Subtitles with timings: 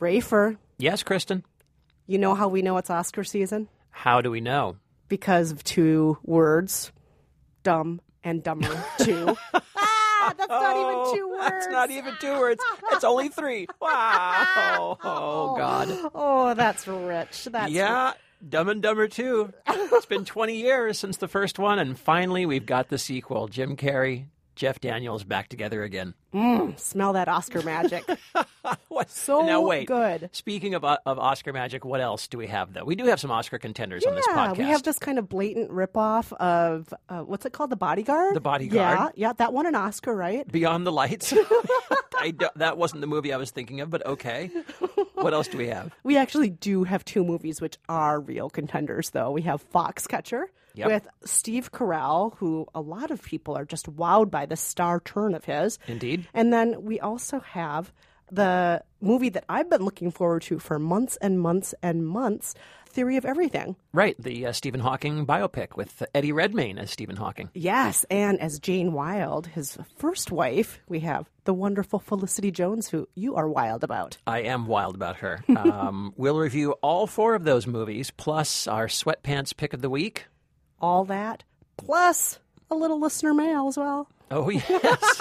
[0.00, 1.44] Rafer, Yes, Kristen.
[2.06, 3.68] you know how we know it's Oscar season?
[3.90, 4.76] How do we know?
[5.08, 6.92] Because of two words
[7.64, 8.68] Dumb and Dumber
[9.00, 9.36] 2.
[9.54, 11.40] ah, that's not even two words.
[11.50, 12.62] That's not even two words.
[12.92, 13.66] It's only three.
[13.80, 14.98] Wow.
[15.02, 16.10] Oh, God.
[16.14, 17.44] Oh, that's rich.
[17.50, 18.12] That's Yeah.
[18.48, 19.52] Dumb and Dumber 2.
[19.66, 23.48] It's been 20 years since the first one, and finally we've got the sequel.
[23.48, 24.26] Jim Carrey,
[24.58, 26.14] Jeff Daniels back together again.
[26.76, 28.04] Smell that Oscar magic.
[29.06, 29.86] So now, wait.
[29.86, 30.28] good.
[30.32, 32.84] Speaking of, uh, of Oscar magic, what else do we have, though?
[32.84, 34.58] We do have some Oscar contenders on this yeah, podcast.
[34.58, 37.70] we have this kind of blatant ripoff of uh, what's it called?
[37.70, 38.34] The Bodyguard?
[38.34, 39.12] The Bodyguard.
[39.14, 40.50] Yeah, yeah, that won an Oscar, right?
[40.50, 41.32] Beyond the Lights.
[42.16, 44.50] I that wasn't the movie I was thinking of, but okay.
[45.14, 45.94] What else do we have?
[46.02, 49.30] We actually do have two movies which are real contenders, though.
[49.30, 50.46] We have Foxcatcher
[50.78, 50.88] Yep.
[50.88, 55.34] with Steve Carell, who a lot of people are just wowed by the star turn
[55.34, 55.78] of his.
[55.86, 56.28] Indeed.
[56.32, 57.92] And then we also have
[58.30, 62.54] the movie that I've been looking forward to for months and months and months
[62.88, 63.76] Theory of Everything.
[63.92, 67.50] Right, the uh, Stephen Hawking biopic with Eddie Redmayne as Stephen Hawking.
[67.54, 73.06] Yes, and as Jane Wilde, his first wife, we have the wonderful Felicity Jones, who
[73.14, 74.16] you are wild about.
[74.26, 75.44] I am wild about her.
[75.58, 80.26] Um, we'll review all four of those movies, plus our sweatpants pick of the week.
[80.80, 81.44] All that,
[81.76, 82.38] plus
[82.70, 84.08] a little listener mail as well.
[84.30, 85.20] Oh, yes.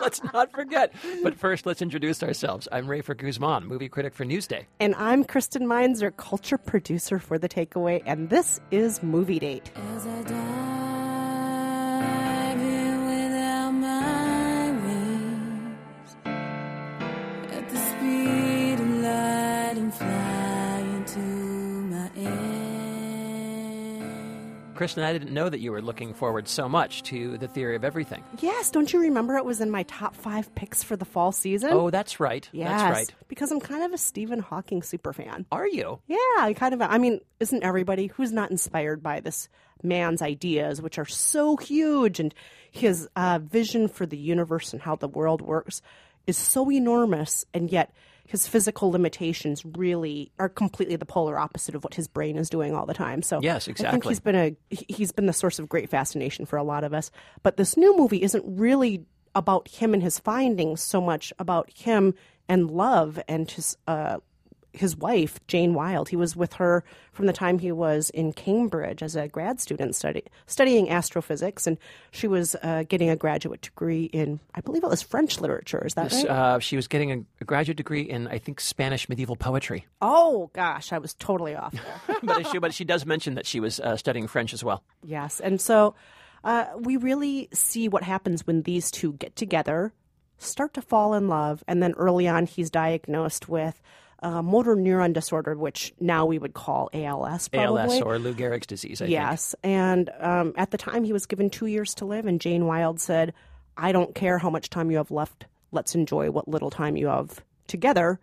[0.00, 0.92] let's not forget.
[1.22, 2.66] But first, let's introduce ourselves.
[2.72, 4.64] I'm Rafer Guzman, movie critic for Newsday.
[4.80, 9.70] And I'm Kristen Meinzer, culture producer for The Takeaway, and this is Movie Date.
[24.80, 27.84] Kristen, I didn't know that you were looking forward so much to The Theory of
[27.84, 28.24] Everything.
[28.40, 31.68] Yes, don't you remember it was in my top five picks for the fall season?
[31.70, 32.48] Oh, that's right.
[32.50, 33.14] yes, That's right.
[33.28, 35.44] Because I'm kind of a Stephen Hawking super fan.
[35.52, 36.00] Are you?
[36.06, 36.80] Yeah, I kind of.
[36.80, 39.50] I mean, isn't everybody who's not inspired by this
[39.82, 42.34] man's ideas, which are so huge, and
[42.70, 45.82] his uh, vision for the universe and how the world works
[46.30, 47.92] is so enormous, and yet
[48.26, 52.74] his physical limitations really are completely the polar opposite of what his brain is doing
[52.74, 53.22] all the time.
[53.22, 53.88] So Yes, exactly.
[53.88, 56.62] I think he's been a he- he's been the source of great fascination for a
[56.62, 57.10] lot of us.
[57.42, 59.04] But this new movie isn't really
[59.34, 62.14] about him and his findings so much about him
[62.48, 64.18] and love and his uh,
[64.72, 66.08] his wife Jane Wilde.
[66.08, 69.94] He was with her from the time he was in Cambridge as a grad student
[69.94, 71.78] study, studying astrophysics, and
[72.10, 75.84] she was uh, getting a graduate degree in I believe it was French literature.
[75.84, 76.26] Is that right?
[76.26, 79.86] Uh, she was getting a, a graduate degree in, I think, Spanish medieval poetry.
[80.00, 81.74] oh gosh, I was totally off
[82.22, 84.82] but, she, but she does mention that she was uh, studying French as well.
[85.02, 85.40] Yes.
[85.40, 85.94] And so
[86.44, 89.92] uh, we really see what happens when these two get together,
[90.38, 93.80] start to fall in love, and then early on he's diagnosed with
[94.22, 97.48] uh, motor neuron disorder, which now we would call ALS.
[97.48, 97.82] Probably.
[97.82, 99.12] ALS or Lou Gehrig's disease, I think.
[99.12, 99.54] Yes.
[99.62, 103.00] And um, at the time he was given two years to live, and Jane Wilde
[103.00, 103.32] said,
[103.76, 105.46] I don't care how much time you have left.
[105.72, 108.20] Let's enjoy what little time you have together.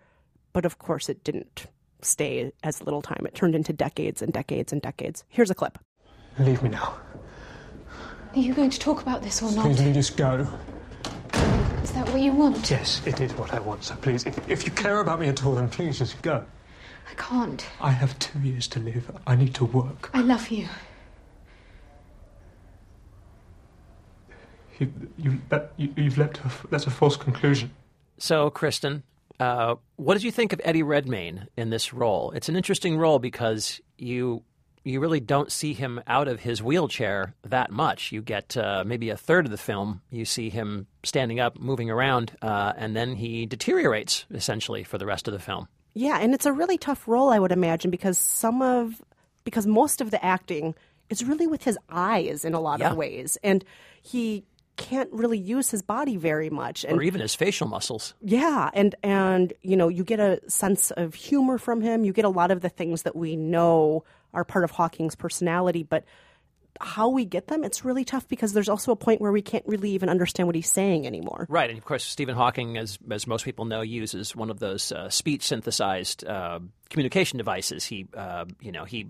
[0.54, 1.68] But of course, it didn't
[2.02, 3.26] stay as little time.
[3.26, 5.24] It turned into decades and decades and decades.
[5.30, 5.80] Here's a clip.
[6.40, 6.98] Leave me now.
[8.36, 9.66] Are you going to talk about this or not?
[9.66, 10.48] Please, will you just go?
[11.98, 12.70] Is that what you want?
[12.70, 15.44] Yes, it is what I want, so please, if, if you care about me at
[15.44, 16.46] all, then please just go.
[17.10, 17.66] I can't.
[17.82, 19.10] I have two years to live.
[19.26, 20.12] I need to work.
[20.14, 20.68] I love you.
[24.78, 27.72] You, you, that, you, you've left a, that's a false conclusion.
[28.20, 29.02] So, Kristen,
[29.40, 32.30] uh, what did you think of Eddie Redmayne in this role?
[32.36, 34.44] It's an interesting role because you
[34.88, 38.12] you really don't see him out of his wheelchair that much.
[38.12, 40.02] You get uh, maybe a third of the film.
[40.12, 45.06] You see him standing up, moving around, uh, and then he deteriorates essentially for the
[45.06, 45.68] rest of the film.
[45.94, 49.02] Yeah, and it's a really tough role, I would imagine, because some of
[49.44, 50.76] because most of the acting
[51.10, 52.92] is really with his eyes in a lot Yeah.
[52.92, 53.64] of ways, and
[54.02, 54.44] he
[54.76, 56.84] can't really use his body very much.
[56.86, 58.14] And or even his facial muscles.
[58.22, 62.04] yeah, and and you know, you get a sense of humor from him.
[62.06, 64.04] You get a lot of the things that we know
[64.38, 66.06] are part of Hawking's personality, but
[66.80, 69.66] how we get them, it's really tough because there's also a point where we can't
[69.66, 71.48] really even understand what he's saying anymore.
[71.50, 74.92] Right, and of course, Stephen Hawking, as as most people know, uses one of those
[74.92, 77.84] uh, speech synthesized uh, communication devices.
[77.86, 79.08] He, uh, you know, he.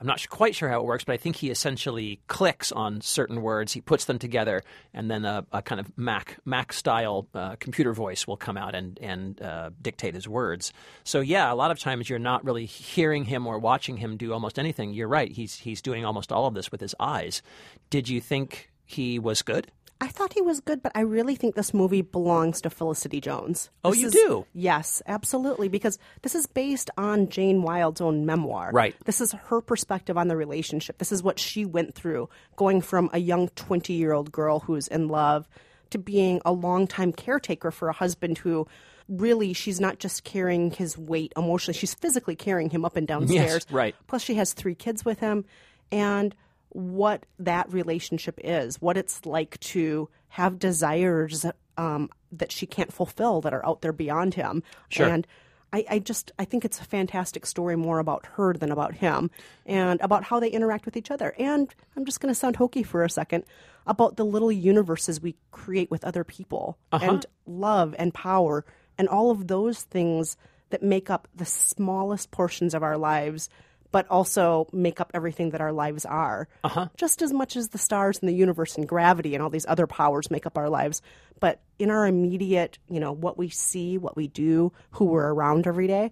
[0.00, 3.42] I'm not quite sure how it works, but I think he essentially clicks on certain
[3.42, 3.72] words.
[3.72, 4.62] He puts them together,
[4.94, 8.76] and then a, a kind of Mac Mac style uh, computer voice will come out
[8.76, 10.72] and and uh, dictate his words.
[11.02, 14.32] So yeah, a lot of times you're not really hearing him or watching him do
[14.32, 14.94] almost anything.
[14.94, 17.42] You're right; he's he's doing almost all of this with his eyes.
[17.90, 19.72] Did you think he was good?
[20.00, 23.68] I thought he was good, but I really think this movie belongs to Felicity Jones.
[23.84, 24.46] Oh, This you is- do?
[24.54, 28.70] Yes, absolutely, because this is based on Jane Wilde's own memoir.
[28.72, 28.94] Right.
[29.06, 30.98] This is her perspective on the relationship.
[30.98, 34.86] This is what she went through, going from a young 20 year old girl who's
[34.86, 35.48] in love
[35.90, 38.68] to being a longtime caretaker for a husband who
[39.08, 43.22] really she's not just carrying his weight emotionally, she's physically carrying him up and down
[43.26, 43.66] Yes, stairs.
[43.70, 43.96] right.
[44.06, 45.44] Plus, she has three kids with him,
[45.90, 46.34] and
[46.70, 53.40] what that relationship is, what it's like to have desires um, that she can't fulfill
[53.40, 54.62] that are out there beyond him.
[54.88, 55.08] Sure.
[55.08, 55.26] And
[55.72, 59.30] I, I just I think it's a fantastic story more about her than about him,
[59.66, 61.34] and about how they interact with each other.
[61.38, 63.44] And I'm just going to sound hokey for a second
[63.86, 68.64] about the little universes we create with other people, and love and power,
[68.96, 70.36] and all of those things
[70.70, 73.48] that make up the smallest portions of our lives
[73.90, 76.48] but also make up everything that our lives are.
[76.64, 76.88] Uh-huh.
[76.96, 79.86] Just as much as the stars and the universe and gravity and all these other
[79.86, 81.00] powers make up our lives.
[81.40, 85.66] But in our immediate, you know, what we see, what we do, who we're around
[85.66, 86.10] every day,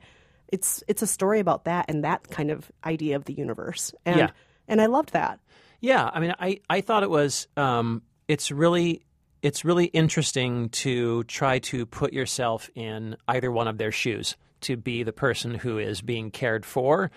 [0.49, 3.93] it's it's a story about that and that kind of idea of the universe.
[4.05, 4.31] And Yeah.
[4.69, 5.41] and I loved that.
[5.81, 9.03] Yeah, I mean, I, I thought it was um, it's really
[9.43, 14.77] it's really interesting to try to put yourself in either one of their shoes to
[14.77, 17.11] be the person who is being cared for.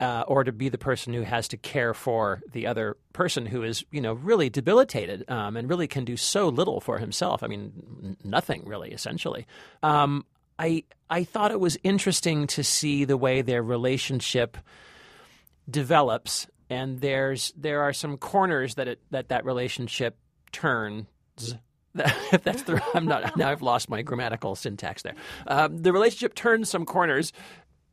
[0.00, 3.64] Uh, or to be the person who has to care for the other person who
[3.64, 7.42] is, you know, really debilitated um, and really can do so little for himself.
[7.42, 9.44] I mean, nothing really, essentially.
[9.82, 10.24] Um,
[10.56, 14.56] I I thought it was interesting to see the way their relationship
[15.68, 20.16] develops and there's there are some corners that it that that relationship
[20.52, 21.06] turns
[21.94, 25.14] if that's the I'm not now I've lost my grammatical syntax there.
[25.46, 27.32] Um, the relationship turns some corners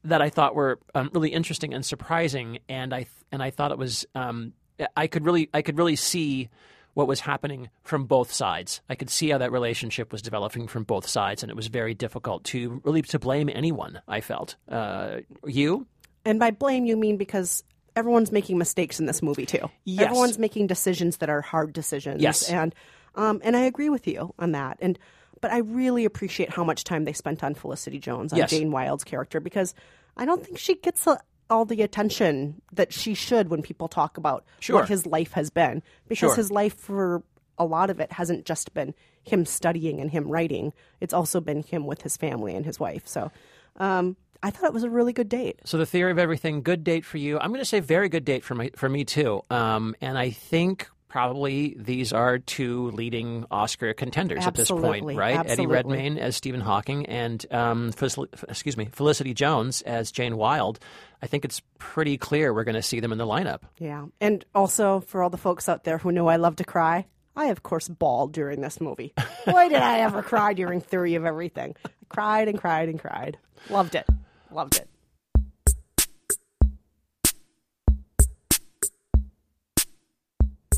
[0.05, 3.77] that I thought were um, really interesting and surprising, and I and I thought it
[3.77, 4.53] was um,
[4.95, 6.49] I could really I could really see
[6.93, 8.81] what was happening from both sides.
[8.89, 11.93] I could see how that relationship was developing from both sides, and it was very
[11.93, 14.01] difficult to really to blame anyone.
[14.07, 15.87] I felt uh, you.
[16.23, 17.63] And by blame you mean because
[17.95, 19.69] everyone's making mistakes in this movie too.
[19.83, 20.05] Yes.
[20.05, 22.21] Everyone's making decisions that are hard decisions.
[22.21, 22.49] Yes.
[22.49, 22.73] And
[23.15, 24.77] um, and I agree with you on that.
[24.81, 24.99] And
[25.41, 28.49] but I really appreciate how much time they spent on Felicity Jones, on Yes.
[28.49, 29.73] Jane Wilde's character, because
[30.17, 34.17] I don't think she gets a, all the attention that she should when people talk
[34.17, 34.77] about Sure.
[34.79, 35.83] what his life has been.
[36.07, 36.35] Because Sure.
[36.35, 37.21] his life for
[37.57, 38.93] a lot of it hasn't just been
[39.23, 40.73] him studying and him writing.
[41.01, 43.07] It's also been him with his family and his wife.
[43.07, 43.31] So
[43.77, 45.59] um, I thought it was a really good date.
[45.65, 47.39] So the theory of everything, good date for you.
[47.39, 49.41] I'm going to say very good date for my for me too.
[49.49, 55.15] Um, and I think probably these are two leading Oscar contenders at this point, Absolutely,
[55.15, 55.49] right?
[55.49, 55.65] Eddie.
[55.65, 60.77] Redmayne as Stephen Hawking and um, Fel- excuse me, Felicity Jones as Jane Wilde.
[61.21, 63.61] I think it's pretty clear we're going to see them in the lineup.
[63.79, 64.07] Yeah.
[64.19, 67.45] And also for all the folks out there who know I love to cry, I
[67.45, 69.13] of course bawled during this movie.
[69.45, 71.77] Why did I ever cry during Theory of Everything.
[71.85, 73.37] I cried and cried and cried.
[73.69, 74.05] Loved it.
[74.51, 74.89] Loved it.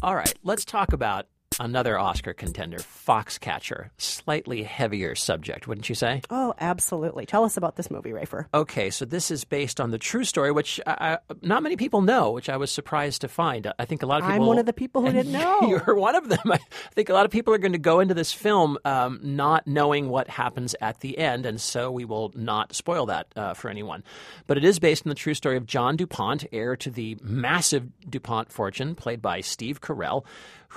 [0.03, 1.25] All right, let's talk about
[1.59, 3.89] another Oscar contender, Foxcatcher.
[3.97, 6.21] Slightly heavier subject, wouldn't you say?
[6.29, 7.25] Oh, absolutely.
[7.25, 8.45] Tell us about this movie, Rafer.
[8.53, 12.31] Okay, so this is based on the true story, which uh, not many people know,
[12.31, 13.71] which I was surprised to find.
[13.79, 14.41] I think a lot of people.
[14.41, 15.61] I'm one of the people who didn't know.
[15.61, 16.39] You're one of them.
[16.51, 16.59] I
[16.93, 20.09] think a lot of people are going to go into this film um, not knowing
[20.09, 24.03] what happens at the end, and so we will not spoil that uh, for anyone.
[24.47, 27.87] But it is based on the true story of John DuPont, heir to the massive
[28.09, 30.25] DuPont fortune, played by Steve Carell,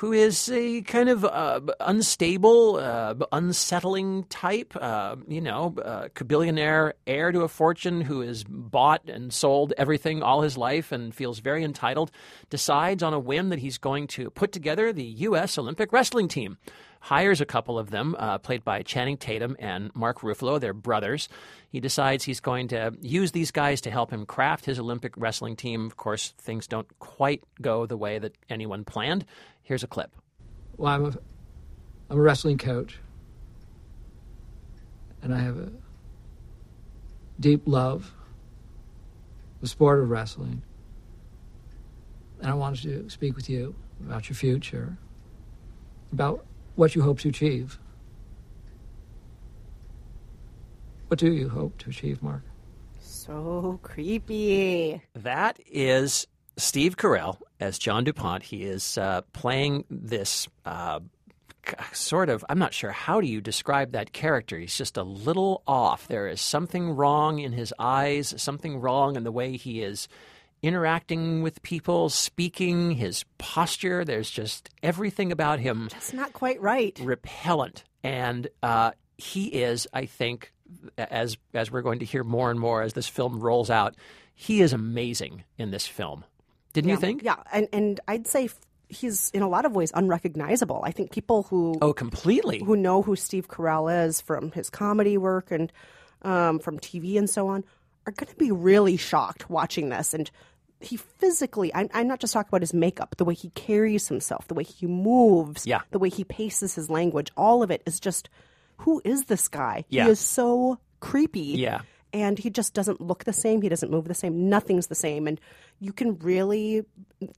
[0.00, 6.94] who is a kind of uh, unstable, uh, unsettling type, uh, you know, a billionaire
[7.06, 11.40] heir to a fortune who has bought and sold everything all his life and feels
[11.40, 12.10] very entitled,
[12.48, 15.58] decides on a whim that he's going to put together the U.S.
[15.58, 16.56] Olympic wrestling team.
[17.00, 21.28] Hires a couple of them, uh, played by Channing Tatum and Mark Ruffalo, they're brothers.
[21.70, 25.56] He decides he's going to use these guys to help him craft his Olympic wrestling
[25.56, 25.86] team.
[25.86, 29.24] Of course, things don't quite go the way that anyone planned.
[29.70, 30.10] Here's a clip.
[30.78, 31.18] Well, I'm a,
[32.10, 32.98] I'm a wrestling coach,
[35.22, 35.70] and I have a
[37.38, 38.12] deep love
[39.60, 40.62] the sport of wrestling.
[42.40, 44.98] And I wanted to speak with you about your future,
[46.12, 47.78] about what you hope to achieve.
[51.06, 52.42] What do you hope to achieve, Mark?
[52.98, 55.00] So creepy.
[55.14, 56.26] That is
[56.60, 58.42] Steve Carell as John DuPont.
[58.42, 61.00] He is uh, playing this uh,
[61.92, 64.58] sort of, I'm not sure, how do you describe that character?
[64.58, 66.08] He's just a little off.
[66.08, 70.08] There is something wrong in his eyes, something wrong in the way he is
[70.62, 74.04] interacting with people, speaking, his posture.
[74.04, 76.98] There's just everything about him It's not quite right.
[77.02, 80.52] repellent, and uh, he is, I think,
[80.98, 83.96] as as we're going to hear more and more as this film rolls out,
[84.34, 86.24] he is amazing in this film.
[86.72, 87.22] Didn't you think?
[87.22, 88.48] Yeah, and and I'd say
[88.88, 90.80] he's in a lot of ways unrecognizable.
[90.84, 92.60] I think people who Oh, completely.
[92.64, 95.72] who know who Steve Carell is from his comedy work and
[96.22, 97.64] um, from TV and so on
[98.06, 100.12] are going to be really shocked watching this.
[100.14, 100.30] And
[100.80, 104.48] he physically, I'm, I'm not just talking about his makeup, the way he carries himself,
[104.48, 105.82] the way he moves, Yeah.
[105.90, 108.28] the way he paces his language, all of it is just
[108.78, 109.84] who is this guy?
[109.88, 110.06] Yeah.
[110.06, 111.40] He is so creepy.
[111.40, 111.82] Yeah.
[112.12, 113.62] And he just doesn't look the same.
[113.62, 114.48] He doesn't move the same.
[114.48, 115.26] Nothing's the same.
[115.28, 115.40] And
[115.78, 116.84] you can really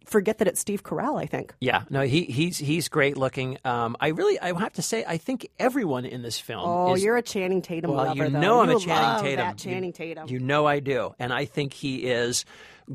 [0.07, 1.55] forget that it's Steve Carell, I think.
[1.61, 3.59] Yeah, no, he he's he's great looking.
[3.65, 6.63] Um, I really, I have to say, I think everyone in this film.
[6.65, 8.41] Oh, is, you're a Channing Tatum well, lover, you though.
[8.41, 9.57] know I'm You a Channing Tatum.
[9.57, 10.29] Channing you, Tatum.
[10.29, 12.45] You know I do, and I think he is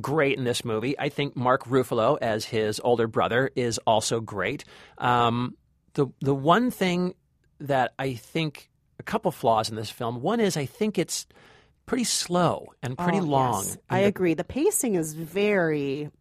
[0.01, 0.98] great in this movie.
[1.00, 4.65] I think Mark Ruffalo as his older brother is also great.
[4.98, 5.55] Um,
[5.93, 7.13] the the one thing
[7.60, 8.69] that I think
[9.00, 10.22] a couple flaws in this film.
[10.22, 11.25] One is I think it's
[11.88, 13.63] pretty slow and pretty Oh, long.
[13.63, 13.77] yes.
[13.89, 14.36] I the- agree.
[14.36, 16.12] The pacing is very.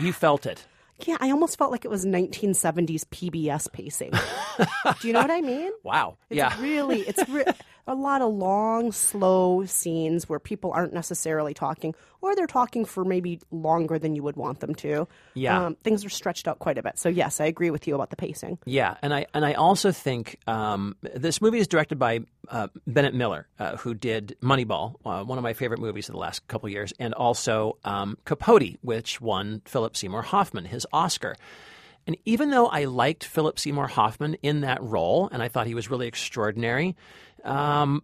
[0.00, 0.66] You felt it.
[1.06, 4.10] Yeah, I almost felt like it was 1970s PBS pacing.
[5.00, 5.70] Do you know what I mean?
[5.82, 6.18] Wow.
[6.28, 6.60] It's yeah.
[6.60, 7.44] really, it's re-
[7.86, 13.04] a lot of long, slow scenes where people aren't necessarily talking, or they're talking for
[13.04, 15.08] maybe longer than you would want them to.
[15.34, 15.66] Yeah.
[15.66, 16.98] um, things are stretched out quite a bit.
[16.98, 18.58] So yes, I agree with you about the pacing.
[18.64, 23.14] Yeah, and I and I also think um, this movie is directed by uh, Bennett
[23.14, 26.68] Miller, uh, who did Moneyball, uh, one of my favorite movies of the last couple
[26.68, 31.36] years, and also um, Capote, which won Philip Seymour Hoffman his Oscar.
[32.10, 35.76] And even though I liked Philip Seymour Hoffman in that role, and I thought he
[35.76, 36.96] was really extraordinary,
[37.44, 38.02] um,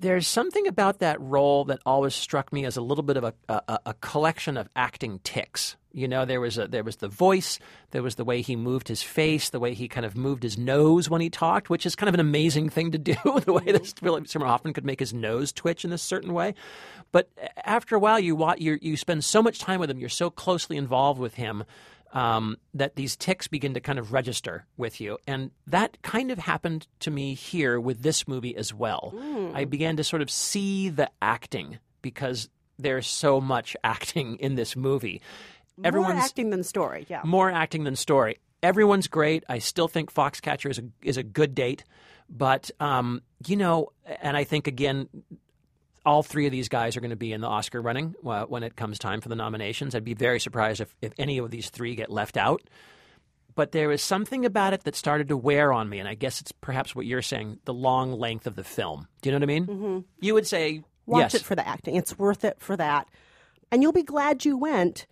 [0.00, 3.34] there's something about that role that always struck me as a little bit of a,
[3.50, 5.76] a, a collection of acting tics.
[5.92, 7.58] You know, there was a, there was the voice,
[7.90, 10.56] there was the way he moved his face, the way he kind of moved his
[10.56, 13.16] nose when he talked, which is kind of an amazing thing to do.
[13.44, 16.54] the way that Philip Seymour Hoffman could make his nose twitch in this certain way.
[17.12, 17.28] But
[17.66, 20.78] after a while, you you you spend so much time with him, you're so closely
[20.78, 21.64] involved with him
[22.16, 25.18] um, that these tics begin to kind of register with you.
[25.26, 29.14] And that kind of happened to me here with this movie as well.
[29.54, 34.74] I began to sort of see the acting because there's so much acting in this
[34.74, 35.20] movie.
[35.76, 37.04] More acting than story.
[37.06, 37.20] Yeah.
[37.22, 38.38] more acting than story.
[38.62, 39.44] Everyone's great.
[39.46, 41.84] I still think Foxcatcher is a is a good date,
[42.30, 43.90] but um, you know,
[44.22, 45.08] and I think again,
[46.06, 48.62] all three of these guys are going to be in the Oscar running uh, when
[48.62, 49.94] it comes time for the nominations.
[49.94, 52.62] I'd be very surprised if, if any of these three get left out.
[53.54, 56.40] But there is something about it that started to wear on me, and I guess
[56.40, 59.08] it's perhaps what you're saying: the long length of the film.
[59.20, 59.66] Do you know what I mean?
[59.66, 59.98] Mm-hmm.
[60.20, 61.34] You would say Watch yes.
[61.36, 61.96] it for the acting.
[61.96, 63.08] It's worth it for that.
[63.70, 65.06] And you'll be glad you went,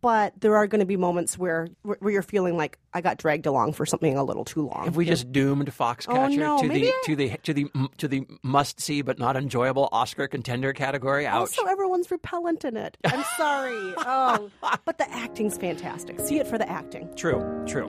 [0.00, 3.46] but there are going to be moments where where you're feeling like I got dragged
[3.46, 4.84] along for something a little too long.
[4.84, 8.08] Have we just doomed Foxcatcher Oh, no, to the I- to the to the to
[8.08, 11.26] the must see but not enjoyable Oscar contender category?
[11.26, 11.40] Ouch.
[11.40, 12.96] Also, everyone's repellent in it.
[13.04, 13.94] I'm sorry.
[13.98, 14.50] oh,
[14.84, 16.20] but the acting's fantastic.
[16.20, 17.12] See it for the acting.
[17.16, 17.88] True, true.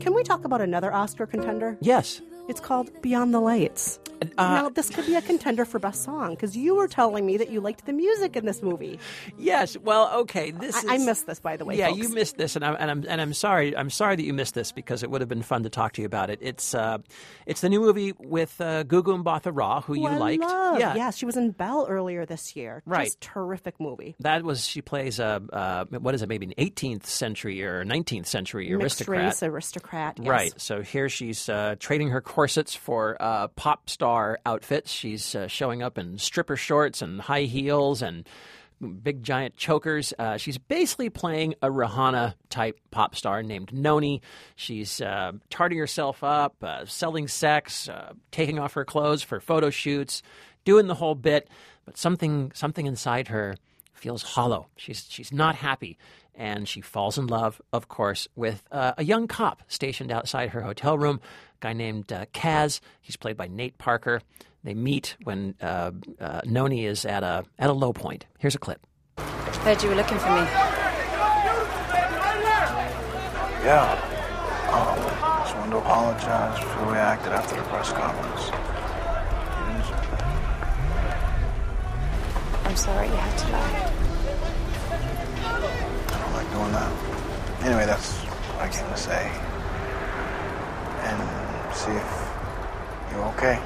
[0.00, 1.76] Can we talk about another Oscar contender?
[1.80, 2.22] Yes.
[2.48, 3.98] It's called Beyond the Lights.
[4.22, 7.36] Uh, now, this could be a contender for best song because you were telling me
[7.36, 8.98] that you liked the music in this movie.
[9.36, 9.76] Yes.
[9.76, 10.50] Well, okay.
[10.50, 11.76] This I, I missed this, by the way.
[11.76, 11.98] Yeah, folks.
[11.98, 13.76] you missed this, and I'm and I'm and I'm sorry.
[13.76, 16.02] I'm sorry that you missed this because it would have been fun to talk to
[16.02, 16.38] you about it.
[16.42, 16.98] It's uh,
[17.46, 20.42] it's the new movie with uh, Gugu Mbatha Raw, who Who you I liked.
[20.42, 20.78] love.
[20.80, 22.82] Yeah, yeah, she was in Belle earlier this year.
[22.86, 23.06] Right.
[23.06, 24.14] Just terrific movie.
[24.20, 26.28] That was she plays a uh, what is it?
[26.28, 29.24] Maybe an 18th century or 19th century Mixed aristocrat.
[29.24, 30.18] race aristocrat.
[30.18, 30.26] Yes.
[30.28, 30.60] Right.
[30.60, 34.07] So here she's uh, trading her corsets for uh, pop star
[34.46, 34.90] outfits.
[34.90, 38.28] She's uh, showing up in stripper shorts and high heels and
[39.02, 40.12] big giant chokers.
[40.18, 44.22] Uh, she's basically playing a Rihanna type pop star named Noni.
[44.56, 49.70] She's uh, tarting herself up, uh, selling sex, uh, taking off her clothes for photo
[49.70, 50.22] shoots,
[50.64, 51.48] doing the whole bit.
[51.84, 53.56] But something something inside her
[53.92, 54.68] feels hollow.
[54.76, 55.98] She's she's not happy,
[56.34, 60.62] and she falls in love, of course, with uh, a young cop stationed outside her
[60.62, 61.20] hotel room.
[61.60, 62.80] A guy named uh, Kaz.
[63.00, 64.22] He's played by Nate Parker.
[64.64, 68.26] They meet when uh, uh, Noni is at a at a low point.
[68.38, 68.86] Here's a clip.
[69.18, 70.46] Heard you were looking for me.
[73.64, 74.14] Yeah.
[74.72, 78.67] Um, just wanted to apologize for the way I acted after the press conference.
[82.78, 83.92] Sorry you had to lie.
[86.10, 86.92] I don't like doing that.
[87.66, 89.32] Anyway, that's what I came to say.
[91.02, 93.60] And see if you're okay.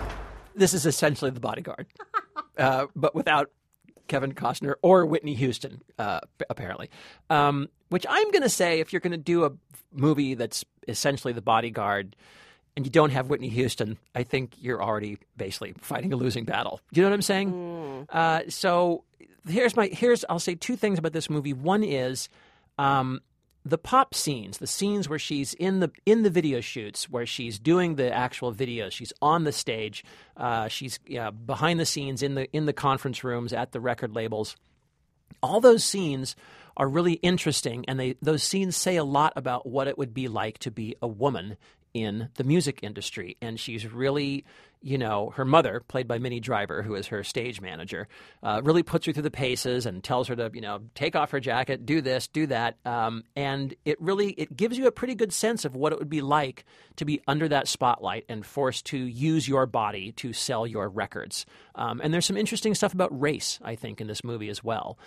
[0.55, 1.87] this is essentially The Bodyguard,
[2.59, 3.51] uh, but without
[4.09, 6.89] Kevin Costner or Whitney Houston, uh, apparently.
[7.31, 9.53] Um, which I'm going to say, if you're going to do a
[9.93, 12.17] movie that's essentially The Bodyguard,
[12.77, 16.81] and you don't have Whitney Houston, I think you're already basically fighting a losing battle.
[16.93, 18.07] Do you know what I'm saying?
[18.09, 19.05] Uh, so
[19.47, 21.53] here's my here's I'll say two things about this movie.
[21.53, 22.29] One is.
[22.79, 23.21] Um,
[23.65, 27.59] the pop scenes, the scenes where she's in the in the video shoots, where she's
[27.59, 30.05] doing the actual videos, she's on the stage,
[30.37, 34.15] uh, she's uh, behind the scenes in the in the conference rooms at the record
[34.15, 34.57] labels.
[35.43, 36.35] All those scenes
[36.77, 40.27] are really interesting, and they those scenes say a lot about what it would be
[40.27, 41.57] like to be a woman
[41.95, 43.37] in the music industry.
[43.41, 44.45] And she's really,
[44.81, 48.09] you know, her mother, played by Minnie Driver, who is her stage manager,
[48.43, 51.31] uh, really puts her through the paces and tells her to, you know, take off
[51.31, 52.77] her jacket, do this, do that.
[52.85, 56.11] Um, and it really it gives you a pretty good sense of what it would
[56.11, 56.65] be like
[56.97, 61.47] to be under that spotlight and forced to use your body to sell your records.
[61.75, 64.99] Um, and there's some interesting stuff about race, I think, in this movie as well.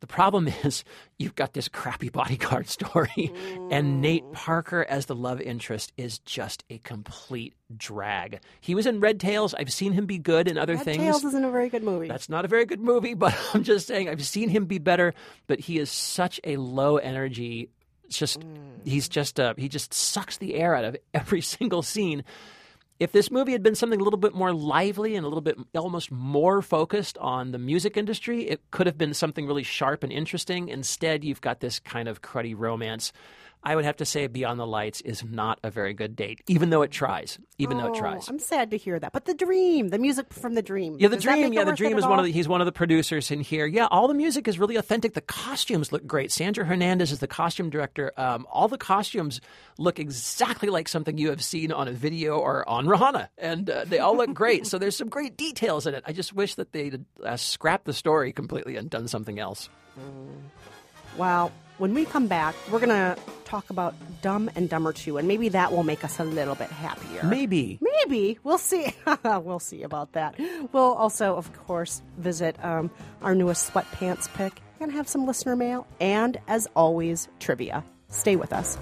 [0.00, 0.84] The problem is
[1.18, 3.32] you've got this crappy bodyguard story,
[3.70, 8.40] and Nate Parker as the love interest is just a complete drag.
[8.60, 9.54] He was in Red Tails.
[9.54, 10.98] I've seen him be good in other Red things.
[10.98, 12.08] Red Tails isn't a very good movie.
[12.08, 15.14] That's not a very good movie, but I'm just saying I've seen him be better.
[15.46, 17.68] But he is such a low energy.
[18.08, 18.42] Just
[18.84, 22.24] he's just uh, he just sucks the air out of every single scene.
[22.98, 25.56] If this movie had been something a little bit more lively and a little bit
[25.76, 30.12] almost more focused on the music industry, it could have been something really sharp and
[30.12, 30.68] interesting.
[30.68, 33.12] Instead, you've got this kind of cruddy romance.
[33.62, 36.70] I would have to say Beyond the Lights is not a very good date, even
[36.70, 37.38] though it tries.
[37.58, 38.28] Even though it Oh, tries.
[38.28, 39.12] I'm sad to hear that.
[39.12, 40.96] But the dream, the music from the dream.
[40.98, 41.52] Yeah, the dream.
[41.52, 42.30] Yeah, the dream is one of the.
[42.30, 43.66] He's one of the producers in here.
[43.66, 45.14] Yeah, all the music is really authentic.
[45.14, 46.30] The costumes look great.
[46.30, 48.12] Sandra Hernandez is the costume director.
[48.16, 49.40] Um, all the costumes
[49.78, 53.84] look exactly like something you have seen on a video or on Rihanna, and uh,
[53.84, 54.66] they all look great.
[54.66, 56.04] so there's some great details in it.
[56.06, 59.68] I just wish that they'd uh, scrapped the story completely and done something else.
[61.16, 65.26] Well, when we come back, we're going to talk about Dumb and Dumber 2, and
[65.26, 67.22] maybe that will make us a little bit happier.
[67.24, 67.78] Maybe.
[67.80, 68.38] Maybe.
[68.42, 68.92] We'll see.
[69.24, 70.38] we'll see about that.
[70.72, 72.90] We'll also, of course, visit um,
[73.22, 77.84] our newest sweatpants pick and have some listener mail, and as always, trivia.
[78.10, 78.78] Stay with us.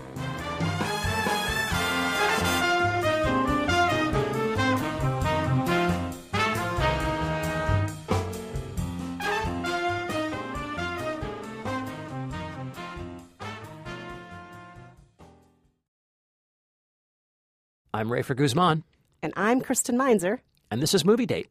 [17.97, 18.85] I'm Rafer Guzman,
[19.23, 20.43] And I'm Kristen Meinzer.
[20.71, 21.49] and this is Movie Date.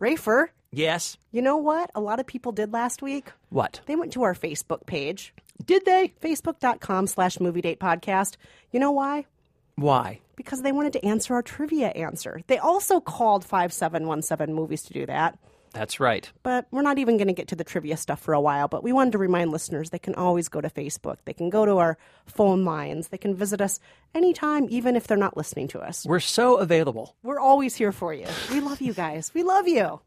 [0.00, 1.16] Rafer, Yes.
[1.32, 3.32] you know what a lot of people did last week?
[3.50, 3.80] What?
[3.86, 5.34] They went to our Facebook page,
[5.66, 6.12] Did they?
[6.22, 8.36] facebook.com slash movie date podcast.
[8.70, 9.26] You know why?
[9.74, 10.20] Why?
[10.36, 12.42] because they wanted to answer our trivia answer.
[12.46, 15.36] They also called 5717 movies to do that.
[15.72, 16.30] That's right.
[16.42, 18.68] But we're not even going to get to the trivia stuff for a while.
[18.68, 21.16] But we wanted to remind listeners they can always go to Facebook.
[21.24, 23.08] They can go to our phone lines.
[23.08, 23.78] They can visit us
[24.14, 26.04] anytime, even if they're not listening to us.
[26.06, 27.16] We're so available.
[27.22, 28.26] We're always here for you.
[28.50, 29.30] We love you guys.
[29.34, 30.00] We love you.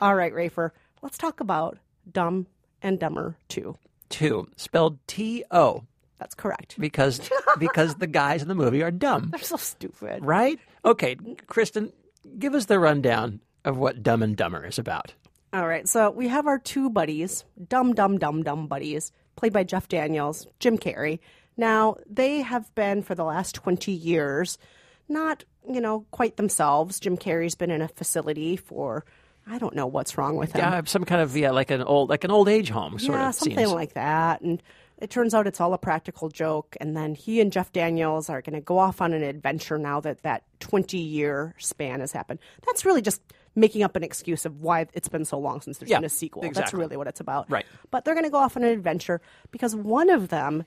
[0.00, 0.70] All right, Rafer,
[1.02, 1.78] let's talk about
[2.10, 2.46] Dumb
[2.82, 3.76] and Dumber 2.
[4.10, 5.84] Two, spelled T O,
[6.18, 6.78] That's correct.
[6.78, 7.20] because
[7.58, 10.24] because the guys in the movie are dumb, They're so stupid.
[10.24, 10.58] right?
[10.84, 11.92] Okay, Kristen,
[12.38, 15.14] give us the rundown of what Dumb and Dumber is about.
[15.52, 19.62] All right, so we have our two buddies, dumb, dumb, dumb, dumb buddies, played by
[19.62, 21.20] Jeff Daniels, Jim Carrey.
[21.56, 24.58] Now, they have been for the last 20 years
[25.08, 26.98] not, you know, quite themselves.
[26.98, 29.04] Jim Carrey's been in a facility for,
[29.46, 30.60] I don't know what's wrong with him.
[30.60, 33.28] Yeah, some kind of yeah, like an old like an old age home sort yeah,
[33.28, 33.72] of something seems.
[33.72, 34.40] like that.
[34.40, 34.62] And
[34.98, 36.76] it turns out it's all a practical joke.
[36.80, 40.00] And then he and Jeff Daniels are going to go off on an adventure now
[40.00, 42.38] that that 20 year span has happened.
[42.66, 43.20] That's really just
[43.54, 46.08] making up an excuse of why it's been so long since there's Yeah, been a
[46.08, 46.42] sequel.
[46.52, 47.50] That's really what it's about.
[47.50, 47.66] Right.
[47.90, 50.64] But they're going to go off on an adventure because one of them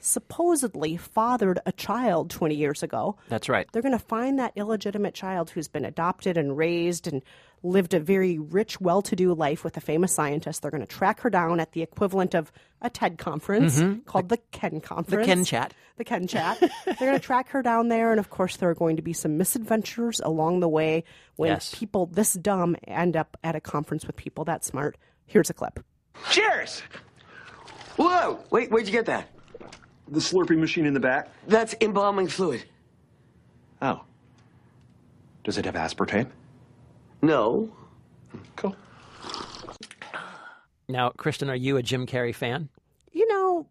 [0.00, 3.16] supposedly fathered a child 20 years ago.
[3.28, 3.66] That's right.
[3.72, 7.22] They're going to find that illegitimate child who's been adopted and raised and
[7.64, 10.62] lived a very rich, well to do life with a famous scientist.
[10.62, 14.38] They're going to track her down at the equivalent of a TED conference called the,
[14.52, 15.22] Ken Conference.
[15.22, 15.24] Mm-hmm.
[15.24, 15.74] Ken Chat.
[15.96, 16.60] The Ken Chat.
[16.84, 19.12] they're going to track her down there, and of course, there are going to be
[19.12, 21.02] some misadventures along the way
[21.34, 21.74] when Yes.
[21.74, 24.96] people this dumb end up at a conference with people that smart.
[25.26, 25.80] Here's a clip.
[26.30, 26.82] Cheers!
[27.96, 28.38] Whoa!
[28.50, 29.28] Wait, where'd you get that?
[30.10, 31.28] The slurping machine in the back.
[31.46, 32.64] That's embalming fluid.
[33.82, 34.02] Oh.
[35.44, 36.28] Does it have aspartame?
[37.22, 37.70] No.
[38.56, 38.74] Cool.
[40.88, 42.68] Now, Kristen, are you a Jim Carrey fan?
[43.12, 43.66] you know,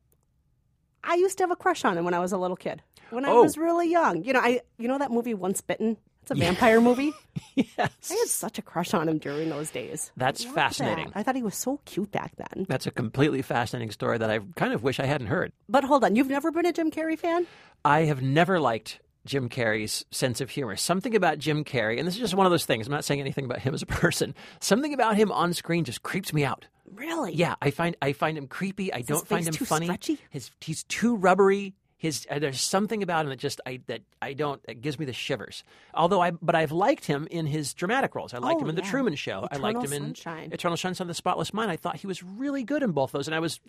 [1.04, 2.82] I used to have a crush on him when I was a little kid.
[3.12, 3.44] When I Oh.
[3.44, 4.24] was really young.
[4.26, 5.96] You know, I you know that movie Once Bitten?
[6.30, 7.14] It's a vampire movie.
[7.56, 7.72] yes.
[7.78, 10.12] I had such a crush on him during those days.
[10.18, 11.06] That's fascinating.
[11.08, 11.18] that.
[11.18, 12.66] I thought he was so cute back then.
[12.68, 15.54] That's a completely fascinating story that I kind of wish I hadn't heard.
[15.70, 17.48] But hold on, you've never been a Jim Carrey fan?
[17.86, 20.76] I have never liked Jim Carrey's sense of humor.
[20.76, 22.88] Something about Jim Carrey, and this is just one of those things.
[22.88, 24.36] I'm not saying anything about him as a person.
[24.60, 26.66] Something about him on screen just creeps me out.
[26.94, 27.34] Really?
[27.34, 28.94] Yeah, I find I find him creepy.
[28.94, 29.86] I don't find him funny.
[29.86, 30.20] stretchy?
[30.30, 31.76] His he's too rubbery.
[32.00, 35.06] His uh, there's something about him that just I that I don't it gives me
[35.06, 35.64] the shivers.
[35.96, 38.34] Although I but I've liked him in his dramatic roles.
[38.36, 38.82] I liked Oh, him in The.
[38.84, 39.48] Truman Show.
[39.52, 40.50] I liked Eternal him in Sunshine.
[40.54, 41.72] Eternal Sunshine of the Spotless Mind.
[41.72, 43.60] I thought he was really good in both those, and I was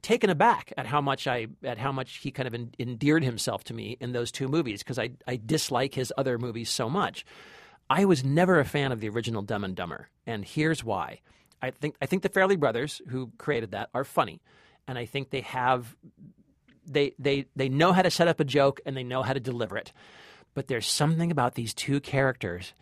[0.00, 3.64] taken aback at how much I at how much he kind of en- endeared himself
[3.64, 7.26] to me in those two movies because I I dislike his other movies so much.
[7.90, 11.20] I was never a fan of the original Dumb and Dumber, and here's why.
[11.60, 14.40] I think I think the Farrelly brothers who created that are funny,
[14.88, 15.94] and I think they have
[16.86, 19.40] they they they know how to set up a joke and they know how to
[19.40, 19.92] deliver it.
[20.54, 22.72] But there's something about these two characters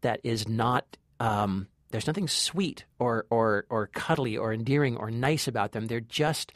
[0.00, 0.96] that is not.
[1.18, 5.86] Um, there's nothing sweet or or or cuddly or endearing or nice about them.
[5.86, 6.52] They're just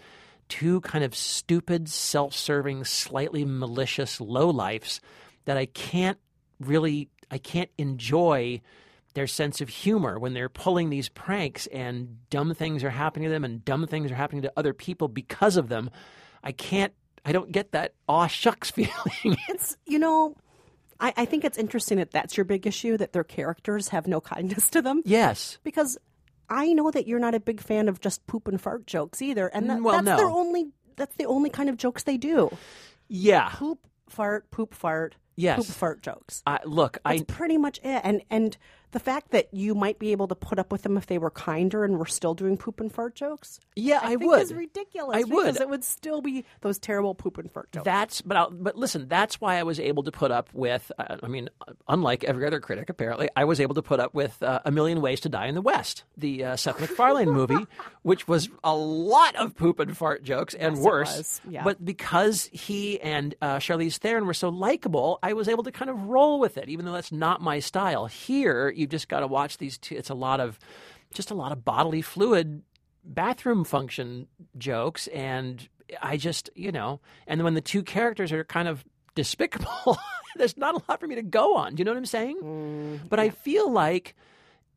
[0.49, 5.01] two kind of stupid, self-serving, slightly malicious lowlifes
[5.45, 6.19] that I can't
[6.61, 8.61] really I can't enjoy
[9.14, 13.33] their sense of humor when they're pulling these pranks and dumb things are happening to
[13.33, 15.90] them and dumb things are happening to other people because of them.
[16.44, 16.92] I can't
[17.24, 19.37] I don't get that aw shucks feeling.
[19.48, 20.37] It's, you know,
[21.00, 24.20] I, I think it's interesting that that's your big issue, that their characters have no
[24.20, 25.02] kindness to them.
[25.07, 25.59] yes.
[25.64, 25.96] Because
[26.50, 29.46] I know that you're not a big fan of just poop and fart jokes either.
[29.48, 32.54] And that, Mm, well, that's their only, that's the only kind of jokes they do.
[33.09, 33.48] Yeah.
[33.54, 33.78] Poop,
[34.11, 35.57] fart, poop, fart, Yes.
[35.57, 36.42] poop, fart jokes.
[36.46, 38.02] I look, That's I pretty much it.
[38.04, 38.57] And and
[38.94, 41.28] the fact that you might be able to put up with them if they were
[41.28, 43.59] kinder and were still doing poop and fart jokes.
[43.74, 44.42] Yeah, I think would.
[44.42, 45.16] Is ridiculous.
[45.16, 45.46] I would.
[45.46, 47.85] because it would still be those terrible poop and fart jokes.
[47.85, 50.92] That's but I'll, but listen, that's why I was able to put up with.
[50.96, 51.50] Uh, I mean,
[51.88, 55.00] unlike every other critic, apparently, I was able to put up with uh, a million
[55.00, 57.66] ways to die in the West, the uh, Seth MacFarlane movie,
[58.02, 61.40] which was a lot of poop and fart jokes and Yes, worse.
[61.50, 61.64] Yeah.
[61.64, 65.90] But because he and uh, Charlize Theron were so likable, I was able to kind
[65.90, 68.07] of roll with it, even though that's not my style.
[68.07, 69.97] Here, you just got to watch these two.
[69.97, 70.59] It's a lot of
[71.12, 72.62] just a lot of bodily fluid
[73.05, 74.27] bathroom function
[74.59, 75.68] jokes and
[76.01, 79.99] I just, you know, and when the two characters are kind of despicable,
[80.37, 81.75] there's not a lot for me to go on.
[81.75, 82.38] Do you know what I'm saying?
[82.42, 84.14] Mm, but I feel like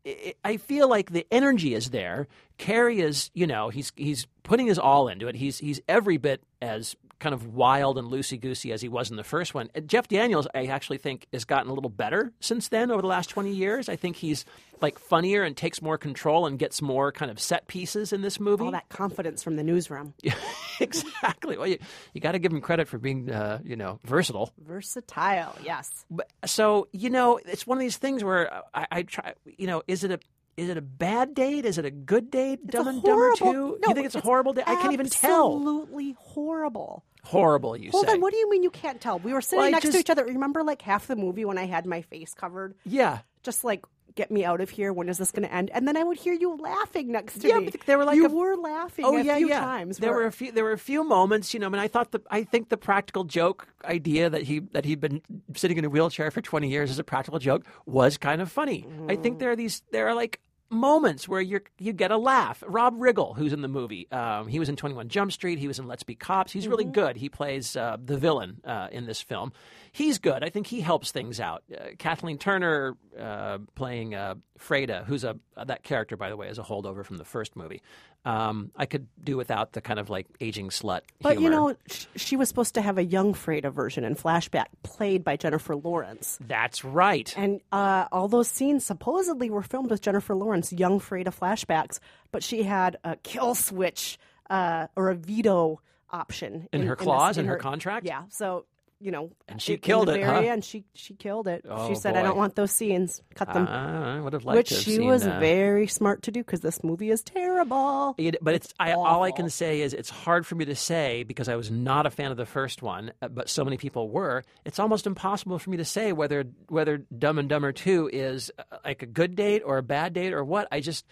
[0.06, 2.28] I I feel like the energy is there.
[2.58, 5.36] Carrey is, you know, he's he's putting his all into it.
[5.36, 9.18] He's he's every bit as kind of wild and loosey goosey as he was in
[9.18, 9.70] the first one.
[9.86, 13.30] Jeff Daniels, I actually think, has gotten a little better since then over the last
[13.30, 13.90] twenty years.
[13.90, 14.46] I think he's
[14.82, 18.40] like funnier and takes more control and gets more kind of set pieces in this
[18.40, 18.66] movie.
[18.66, 20.14] All that confidence from the newsroom.
[20.80, 21.58] exactly.
[21.58, 21.80] Well, you,
[22.14, 24.54] you got to give him credit for being, uh, you know, versatile.
[24.60, 26.06] Versatile, yes.
[26.10, 29.34] But, so you know, it's one of these things where I, I try.
[29.58, 30.20] You know, is it a
[30.58, 31.66] is it a bad date?
[31.66, 32.60] Is it a good date?
[32.64, 33.80] It's Dumb and Dumber horrible- two?
[33.82, 34.66] No, you think it's, a horrible date?
[34.68, 35.56] I can't even tell.
[35.56, 37.04] Absolutely horrible.
[37.24, 38.14] Horrible, you Hold say?
[38.14, 39.20] on, what do you mean you can't tell?
[39.20, 40.26] We were sitting Well, next just- to each other.
[40.26, 43.20] Remember, like half the movie when I had my face covered, yeah.
[43.44, 44.92] just like get me out of here.
[44.94, 45.70] When is this going to end?
[45.74, 47.70] And then I would hear you laughing next to Yeah, me.
[47.70, 49.06] but they were like you a- were laughing.
[49.06, 49.60] Oh a yeah, few yeah.
[49.60, 49.98] times.
[49.98, 50.52] There where- were a few.
[50.54, 51.54] There were a few moments.
[51.54, 52.22] You know, I mean, I thought the.
[52.32, 55.22] I think the practical joke idea that he that he'd been
[55.56, 58.88] sitting in a wheelchair for twenty years as a practical joke was kind of funny.
[59.10, 59.40] I think mm.
[59.40, 59.84] there are these.
[59.92, 62.64] There are like moments where you you get a laugh.
[62.68, 65.60] Rob Riggle, who's in the movie, um, he was in Twenty One Jump Street.
[65.60, 66.52] He was in Let's Be Cops.
[66.52, 67.18] He's really good.
[67.18, 69.54] He plays uh, the villain uh, in this film.
[69.98, 70.44] He's good.
[70.44, 71.64] I think he helps things out.
[71.76, 76.60] Uh, Kathleen Turner uh, playing uh, Fraida, who's a that character, by the way, is
[76.60, 77.82] a holdover from the first movie.
[78.24, 81.02] Um, I could do without the kind of like aging slut.
[81.22, 84.66] But you know, sh- she was supposed to have a young Fraida version in flashback,
[84.84, 86.38] played by Jennifer Lawrence.
[86.46, 87.34] that's right.
[87.36, 92.00] And uh, all those scenes supposedly were filmed with Jennifer Lawrence, young Fraida flashbacks,
[92.32, 94.20] but she had a kill switch
[94.52, 95.82] uh, or a veto
[96.12, 98.06] option In her this- clause, in her contract?
[98.06, 98.66] Yeah, so
[99.00, 100.40] you know, And she killed it, huh?
[100.40, 101.66] end, she she killed it.
[101.70, 103.22] Oh, she said, "I don't want those scenes.
[103.36, 106.32] Cut them." I would have liked Which to have she was uh, very smart to
[106.32, 108.16] do because this movie is terrible.
[108.18, 111.24] It, but it's I, all I can say is it's hard for me to say
[111.24, 114.10] because I was not a fan of the first one, uh, but so many people
[114.10, 114.44] were.
[114.66, 118.78] It's almost impossible for me to say whether whether Dumb and Dumber Two is uh,
[118.84, 120.68] like a good date or a bad date or what.
[120.72, 121.06] I just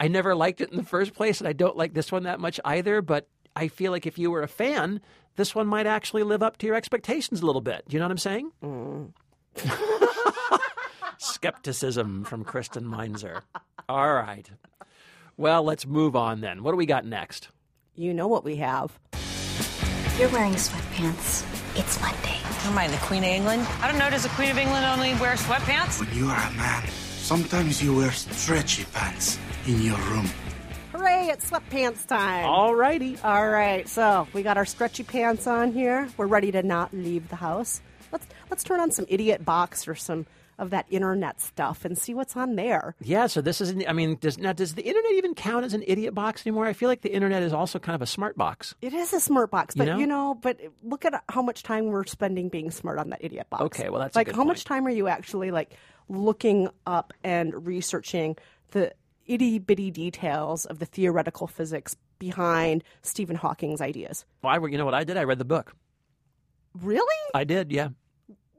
[0.00, 2.40] I never liked it in the first place, and I don't like this one that
[2.40, 3.02] much either.
[3.02, 5.00] But I feel like if you were a fan,
[5.34, 7.82] this one might actually live up to your expectations a little bit.
[7.88, 8.52] Do you know what I'm saying?
[8.62, 9.12] Mm.
[11.18, 13.42] Skepticism from Kristen Meinzer.
[13.88, 14.48] All right.
[15.36, 16.62] Well, let's move on then.
[16.62, 17.48] What do we got next?
[17.96, 18.96] You know what we have.
[20.20, 21.44] You're wearing sweatpants.
[21.76, 22.38] It's Monday.
[22.64, 23.66] am I, the Queen of England?
[23.80, 24.08] I don't know.
[24.08, 25.98] Does the Queen of England only wear sweatpants?
[25.98, 30.30] When you are a man, sometimes you wear stretchy pants in your room.
[30.92, 32.46] Hooray, it's sweatpants time.
[32.46, 33.18] All righty.
[33.22, 36.08] All right, so we got our stretchy pants on here.
[36.16, 37.80] We're ready to not leave the house.
[38.10, 40.26] Let's let's turn on some idiot box or some
[40.58, 42.96] of that internet stuff and see what's on there.
[43.02, 43.74] Yeah, so this is.
[43.86, 46.64] I mean, does now does the internet even count as an idiot box anymore?
[46.66, 48.74] I feel like the internet is also kind of a smart box.
[48.80, 49.98] It is a smart box, You but know?
[49.98, 53.48] you know, but look at how much time we're spending being smart on that idiot
[53.50, 53.62] box.
[53.64, 55.74] Okay, well, that's like how much time are you actually like
[56.08, 58.36] looking up and researching
[58.70, 58.92] the
[59.28, 64.24] itty bitty details of the theoretical physics behind Stephen Hawking's ideas?
[64.42, 65.16] Well, I, you know what I did?
[65.16, 65.74] I read the book.
[66.80, 67.30] Really?
[67.34, 67.72] I did.
[67.72, 67.88] Yeah.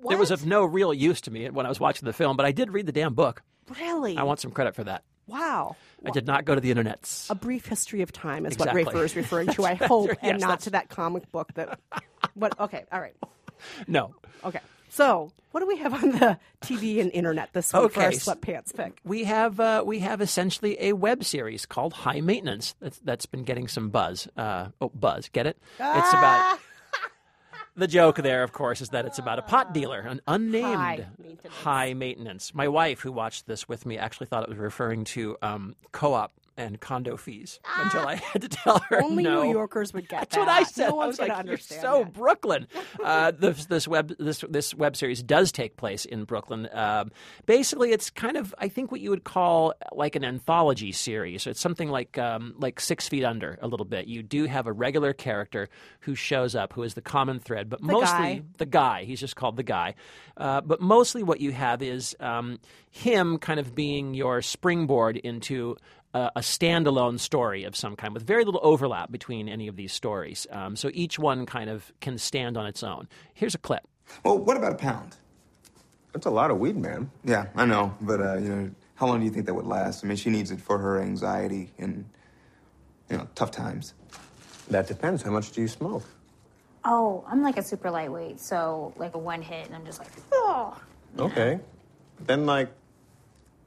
[0.01, 0.13] What?
[0.13, 2.45] It was of no real use to me when I was watching the film, but
[2.45, 3.41] I did read the damn book.
[3.79, 4.17] Really?
[4.17, 5.03] I want some credit for that.
[5.27, 5.75] Wow.
[6.05, 7.29] I did not go to the internets.
[7.29, 8.83] A brief history of time is Exactly.
[8.83, 9.63] what Rafer is referring to.
[9.65, 10.17] I hope, right.
[10.23, 11.79] and not that's- to that comic book that.
[12.33, 12.59] What?
[12.59, 12.85] Okay.
[12.91, 13.15] All right.
[13.87, 14.15] No.
[14.43, 14.59] Okay.
[14.89, 18.75] So, what do we have on the TV and internet this week for our sweatpants
[18.75, 18.99] pick?
[19.03, 23.43] We have uh, we have essentially a web series called High Maintenance that's that's been
[23.43, 24.27] getting some buzz.
[24.35, 25.57] Uh, oh, buzz, get it?
[25.79, 26.59] It's about
[27.75, 31.05] the joke there, of course, is that it's about a pot dealer, an unnamed High
[31.17, 31.55] maintenance.
[31.55, 32.53] high maintenance.
[32.53, 36.31] My wife, who watched this with me, actually thought it was referring to um, co-op
[36.59, 39.43] and condo fees until I had to tell her Only no.
[39.43, 40.31] New Yorkers would get that.
[40.31, 40.39] That's that.
[40.41, 40.89] what I said.
[40.89, 42.67] No I one's was like, "You're so that." Brooklyn."
[43.01, 46.67] Uh, this this web this this web series does take place in Brooklyn.
[46.73, 47.11] Um,
[47.45, 51.47] basically, it's kind of I think what you would call like an anthology series.
[51.47, 54.07] It's something like um, like Six Feet Under a little bit.
[54.07, 55.69] You do have a regular character
[56.01, 58.41] who shows up, who is the common thread, but mostly guy.
[58.57, 59.03] the guy.
[59.05, 59.95] He's just called the guy.
[60.35, 62.59] Uh, but mostly what you have is um,
[62.91, 65.75] him kind of being your springboard into
[66.13, 69.93] a, a standalone story of some kind with very little overlap between any of these
[69.93, 70.47] stories.
[70.51, 73.07] Um, so each one kind of can stand on its own.
[73.33, 73.87] Here's a clip.
[74.23, 75.15] Well, what about a pound?
[76.13, 77.11] That's a lot of weed, man.
[77.23, 80.03] Yeah, I know, but uh, you know, how long do you think that would last?
[80.03, 82.05] I mean, she needs it for her anxiety and
[83.09, 83.93] you know, tough times.
[84.69, 85.21] That depends.
[85.21, 86.03] How much do you smoke?
[86.85, 90.09] Oh, I'm like a super lightweight, so like a one hit, and I'm just like,
[90.31, 90.79] oh.
[91.17, 91.59] Okay.
[92.25, 92.69] Then, like,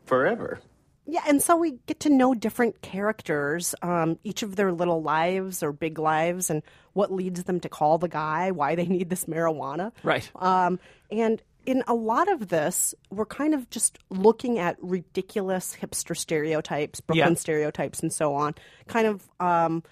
[0.06, 0.60] forever.
[1.06, 5.62] Yeah, and so we get to know different characters, um, each of their little lives
[5.62, 6.62] or big lives, and
[6.92, 9.92] what leads them to call the guy, why they need this marijuana.
[10.04, 10.30] Right.
[10.36, 10.78] Um,
[11.10, 17.00] and in a lot of this, we're kind of just looking at ridiculous hipster stereotypes,
[17.00, 17.34] Brooklyn Yeah.
[17.34, 18.54] stereotypes, and so on.
[18.86, 19.82] Kind of, um,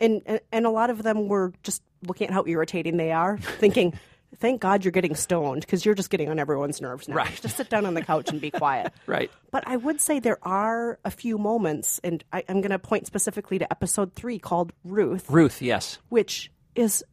[0.00, 3.38] and, and and a lot of them we're just looking at how irritating they are,
[3.38, 3.94] thinking.
[4.38, 7.16] Thank God you're getting stoned because you're just getting on everyone's nerves now.
[7.16, 7.40] Right.
[7.40, 8.92] Just sit down on the couch and be quiet.
[9.06, 9.30] Right.
[9.52, 13.06] But I would say there are a few moments, and I, I'm going to point
[13.06, 15.98] specifically to episode three called Ruth, Ruth, yes.
[16.08, 17.04] which is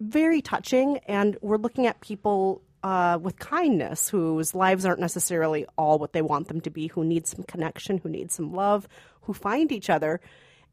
[0.00, 0.98] very touching.
[1.06, 6.22] And we're looking at people uh, with kindness whose lives aren't necessarily all what they
[6.22, 8.88] want them to be, who need some connection, who need some love,
[9.22, 10.20] who find each other.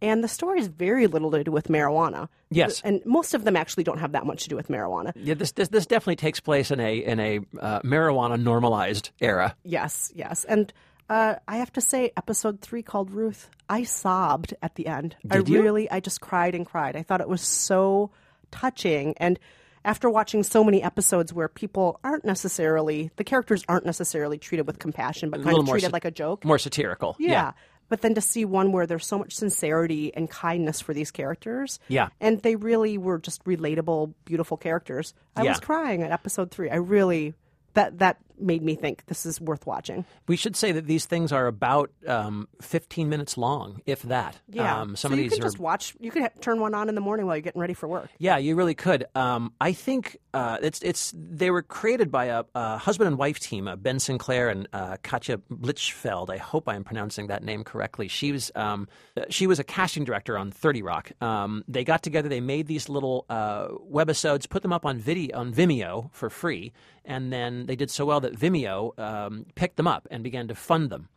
[0.01, 2.29] And the story is very little to do with marijuana.
[2.49, 2.81] Yes.
[2.85, 5.11] And most of them actually don't have that much to do with marijuana.
[5.15, 9.55] Yeah, this this, this definitely takes place in a in a uh, marijuana normalized era.
[9.63, 10.45] Yes, yes.
[10.45, 10.71] And
[11.09, 15.15] uh, I have to say, episode three called Ruth, I sobbed at the end.
[15.29, 15.61] I Did you?
[15.61, 16.95] really, I just cried and cried.
[16.95, 18.11] I thought it was so
[18.51, 19.15] touching.
[19.17, 19.39] And
[19.83, 24.77] after watching so many episodes where people aren't necessarily, the characters aren't necessarily treated with
[24.77, 26.45] compassion, but kind of treated sa- like a joke.
[26.45, 27.15] More satirical.
[27.19, 27.53] Yeah.
[27.89, 31.79] But then to see one where there's so much sincerity and kindness for these characters.
[31.87, 32.09] Yeah.
[32.21, 35.13] And they really were just relatable, beautiful characters.
[35.35, 35.49] I Yeah.
[35.51, 36.69] was crying at episode three.
[36.69, 37.33] I really,
[37.73, 40.05] that, that made me think this is worth watching.
[40.27, 44.39] We should say that these things are about um, 15 minutes long, if that.
[44.49, 44.81] Yeah.
[44.81, 45.95] Um, some so of you these can are just watch.
[45.99, 48.09] You could ha- turn one on in the morning while you're getting ready for work.
[48.17, 49.05] Yeah, you really could.
[49.15, 53.39] Um, I think uh, it's it's they were created by a, a husband and wife
[53.39, 56.29] team, uh, Ben Sinclair and uh, Katja Blichfeld.
[56.29, 58.07] I hope I'm pronouncing that name correctly.
[58.07, 58.87] She was um,
[59.29, 61.11] she was a casting director on Thirty Rock.
[61.21, 65.37] Um, they got together, they made these little uh, webisodes, put them up on video
[65.37, 66.71] on Vimeo for free,
[67.05, 70.55] and then they did so well that Vimeo um, picked them up and began to
[70.55, 71.09] fund them.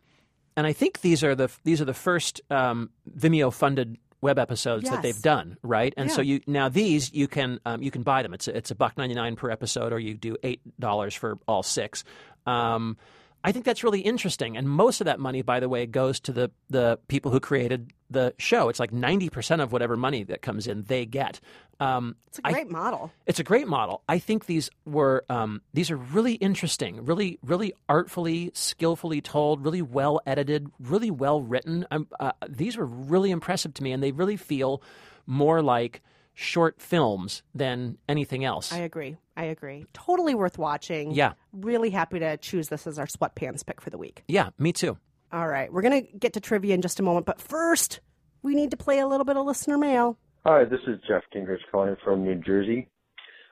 [0.55, 4.89] And I think these are the these are the first um, Vimeo funded web episodes
[4.89, 5.93] that they've done, right?
[5.97, 8.33] And so you now these you can um, you can buy them.
[8.33, 11.37] It's a, it's a buck ninety nine per episode, or you do eight dollars for
[11.47, 12.03] all six.
[12.45, 12.97] Um,
[13.43, 16.31] I think that's really interesting, and most of that money, by the way, goes to
[16.31, 18.69] the the people who created the show.
[18.69, 21.39] It's like ninety percent of whatever money that comes in, they get.
[21.79, 23.11] Um, It's a great model.
[23.25, 24.03] it's a great model.
[24.07, 29.81] I think these were um, these are really interesting, really, really artfully, skillfully told, really
[29.81, 31.85] well edited, really well written.
[31.91, 34.81] Um, uh, these were really impressive to me, and they really feel
[35.25, 36.01] more like
[36.33, 38.71] short films than anything else.
[38.71, 39.17] I agree.
[39.35, 39.85] I agree.
[39.93, 41.11] Totally worth watching.
[41.11, 41.33] Yeah.
[41.51, 44.23] Really happy to choose this as our sweatpants pick for the week.
[44.27, 44.97] Yeah, me too.
[45.31, 45.71] All right.
[45.73, 47.99] We're going to get to trivia in just a moment, but first,
[48.43, 50.17] we need to play a little bit of listener mail.
[50.45, 52.89] Hi, this is Jeff Gingrich calling from New Jersey.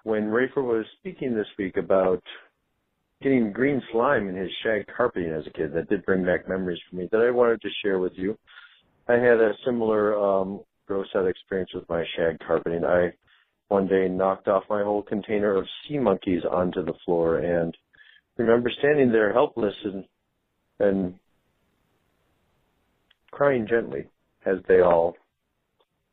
[0.03, 2.21] When Rafer was speaking this week about
[3.21, 6.79] getting green slime in his shag carpeting as a kid, that did bring back memories
[6.89, 8.37] for me that I wanted to share with you.
[9.07, 12.83] I had a similar um, gross out experience with my shag carpeting.
[12.83, 13.13] I
[13.71, 17.75] one day knocked off my whole container of sea monkeys onto the floor and
[18.37, 20.03] remember standing there helpless and
[20.81, 21.13] and
[23.31, 24.05] crying gently
[24.45, 25.15] as they all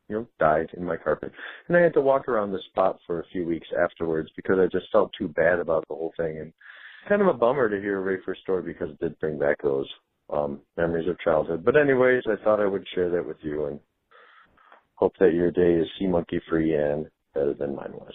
[0.07, 1.33] you know died in my carpet.
[1.67, 4.67] And i had to walk around the spot for a few weeks afterwards because i
[4.71, 6.37] just felt too bad about the whole thing.
[6.39, 6.53] And
[7.09, 9.87] kind of a bummer to hear Rafer's story because it did bring back those
[10.33, 11.65] um memories of childhood.
[11.65, 13.81] But anyways i thought i would share that with you and
[14.95, 18.13] hope that your day is sea monkey free and better than mine was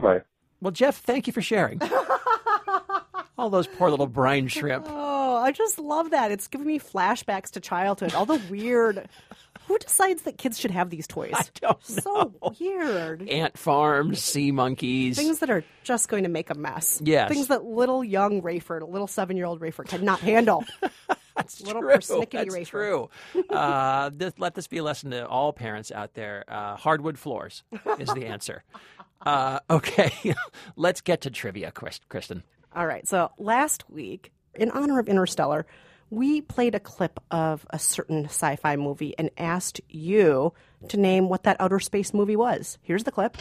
[0.00, 0.20] bye
[0.60, 1.80] Well, Jeff, thank you for sharing.
[3.38, 4.86] All those poor little brine shrimp.
[4.88, 6.30] Oh, I just love that.
[6.30, 8.14] It's giving me flashbacks to childhood.
[8.14, 9.08] All the weird.
[9.66, 11.32] Who decides that kids should have these toys?
[11.34, 13.28] I don't So weird.
[13.28, 15.16] Ant farms, sea monkeys.
[15.16, 17.00] Things that are just going to make a mess.
[17.02, 17.28] Yes.
[17.30, 20.64] Things that little young Rayford, a little seven year old Rayford, cannot handle.
[21.44, 21.90] That's little true.
[21.92, 22.68] persnickety That's Rayford.
[22.70, 23.10] true.
[23.50, 26.44] Uh, this, let this be a lesson to all parents out there.
[26.48, 27.62] Uh, hardwood floors
[27.98, 28.62] is the answer.
[29.26, 30.12] Uh, okay,
[30.76, 32.42] let's get to trivia, Kristen.
[32.76, 33.08] All right.
[33.08, 35.64] So last week, in honor of Interstellar,
[36.10, 40.52] we played a clip of a certain sci fi movie and asked you
[40.88, 42.76] to name what that outer space movie was.
[42.82, 43.38] Here's the clip.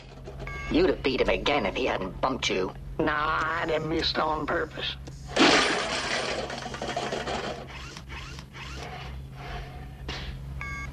[0.71, 2.71] You'd have beat him again if he hadn't bumped you.
[2.97, 4.95] Nah, I didn't miss on purpose.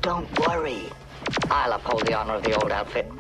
[0.03, 0.85] Don't worry.
[1.51, 3.11] I'll uphold the honor of the old outfit.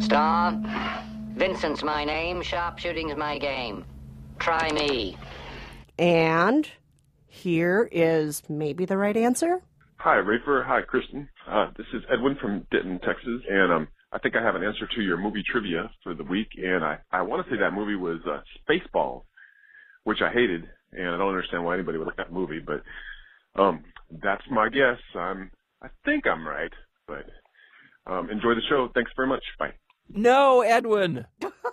[0.00, 0.52] Star,
[1.34, 3.84] Vincent's my name, sharpshooting's my game.
[4.38, 5.16] Try me.
[5.98, 6.68] And
[7.26, 9.62] here is maybe the right answer.
[9.96, 10.64] Hi, Rafer.
[10.64, 11.28] Hi, Kristen.
[11.48, 14.86] Uh, this is Edwin from Denton, Texas, and um, I think I have an answer
[14.94, 16.48] to your movie trivia for the week.
[16.56, 19.22] And I, I want to say that movie was uh, Spaceballs,
[20.04, 22.60] which I hated, and I don't understand why anybody would like that movie.
[22.60, 22.82] But
[23.60, 23.84] um,
[24.22, 24.98] that's my guess.
[25.14, 25.50] I'm,
[25.82, 26.72] I think I'm right,
[27.06, 27.24] but
[28.06, 28.88] um, enjoy the show.
[28.94, 29.42] Thanks very much.
[29.58, 29.72] Bye.
[30.08, 31.26] No, Edwin.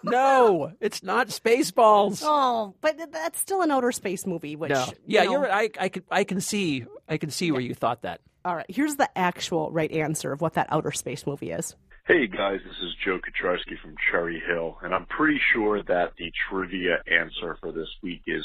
[0.04, 2.22] No, it's not Spaceballs.
[2.26, 4.72] Oh, but that's still an outer space movie, which.
[4.72, 4.86] no.
[4.86, 5.78] you Yeah, know- you're right.
[5.80, 8.22] I, I can I can see I can see where you thought that.
[8.46, 8.66] All right.
[8.68, 11.76] Here's the actual right answer of what that outer space movie is.
[12.06, 16.30] Hey guys, this is Joe Kucharski from Cherry Hill, and I'm pretty sure that the
[16.50, 18.44] trivia answer for this week is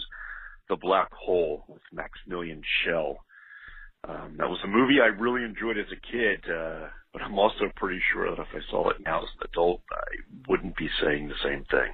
[0.69, 3.19] The Black Hole with Maximilian Schell.
[4.09, 7.71] Um, that was a movie I really enjoyed as a kid, uh, but I'm also
[7.75, 11.29] pretty sure that if I saw it now as an adult, I wouldn't be saying
[11.29, 11.93] the same thing.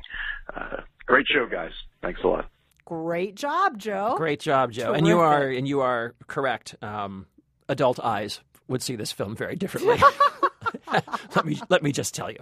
[0.54, 1.72] Uh, great show, guys.
[2.02, 2.50] Thanks a lot.
[2.84, 4.14] Great job, Joe.
[4.18, 4.92] Great job, Joe.
[4.92, 6.74] And you are and you are correct.
[6.82, 7.26] Um,
[7.68, 9.96] adult eyes would see this film very differently.
[11.34, 12.38] let me let me just tell you.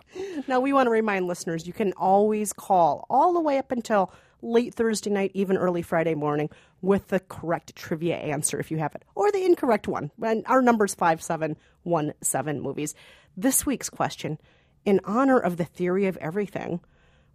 [0.47, 4.13] Now, we want to remind listeners you can always call all the way up until
[4.43, 6.51] late Thursday night, even early Friday morning,
[6.81, 10.11] with the correct trivia answer if you have it, or the incorrect one.
[10.23, 12.95] And our number's 5717 movies.
[13.37, 14.39] This week's question,
[14.85, 16.81] in honor of the theory of everything,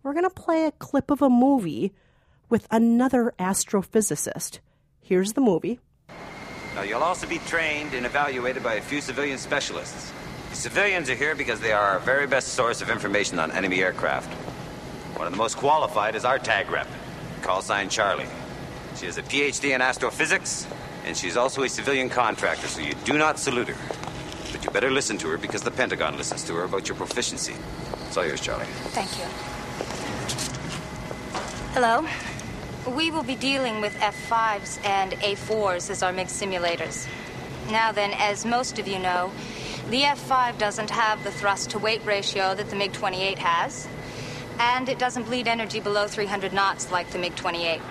[0.04, 1.94] we're going to play a clip of a movie
[2.50, 4.60] with another astrophysicist.
[5.02, 5.80] Here's the movie.
[6.76, 10.14] Now, you'll also be trained and evaluated by a few civilian specialists.
[10.52, 13.82] The civilians are here because they are our very best source of information on enemy
[13.82, 14.32] aircraft.
[15.18, 16.88] One of the most qualified is our tag rep,
[17.38, 18.28] call sign Charlie.
[18.96, 20.68] She has a PhD in astrophysics,
[21.06, 23.96] and she's also a civilian contractor, so you do not salute her.
[24.52, 27.56] But you better listen to her because the Pentagon listens to her about your proficiency.
[28.08, 28.66] It's all yours, Charlie.
[28.94, 29.26] Thank you.
[31.74, 32.08] Hello.
[32.96, 37.08] We will be dealing with F5s and A4s as our MiG simulators.
[37.70, 39.32] Now then, as most of you know,
[39.90, 43.88] the F5 doesn't have the thrust to weight ratio that the MiG 28 has,
[44.60, 47.82] and it doesn't bleed energy below 300 knots like the MiG 28.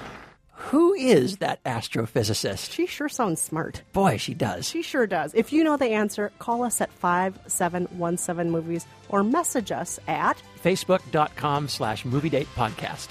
[0.70, 2.72] Who is that astrophysicist?
[2.72, 3.82] She sure sounds smart.
[3.92, 4.66] Boy, she does.
[4.68, 5.32] She sure does.
[5.34, 11.68] If you know the answer, call us at 5717 movies or message us at Facebook.com
[11.68, 13.08] slash movie date podcast.